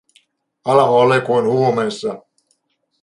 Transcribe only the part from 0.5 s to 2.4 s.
Alma oli kuin huumeessa.